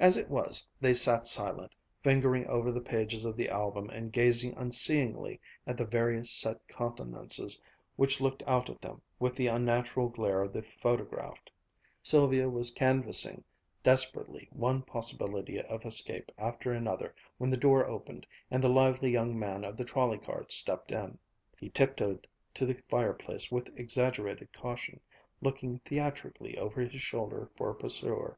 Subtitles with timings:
[0.00, 4.56] As it was, they sat silent, fingering over the pages of the album and gazing
[4.56, 7.62] unseeingly at the various set countenances
[7.94, 11.52] which looked out at them with the unnatural glare of the photographed.
[12.02, 13.44] Sylvia was canvassing
[13.84, 19.38] desperately one possibility of escape after another when the door opened, and the lively young
[19.38, 21.16] man of the trolley car stepped in.
[21.60, 24.98] He tiptoed to the fireplace with exaggerated caution,
[25.40, 28.36] looking theatrically over his shoulder for a pursuer.